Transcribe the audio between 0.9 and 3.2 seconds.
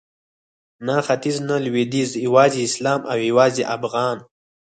ختیځ نه لویدیځ یوازې اسلام او